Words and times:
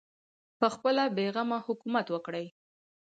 پخپله 0.59 1.03
بې 1.15 1.25
غمه 1.35 1.59
حکومت 1.67 2.07
وکړي 2.11 2.45